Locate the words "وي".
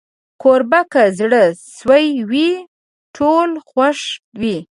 2.29-2.51, 4.39-4.57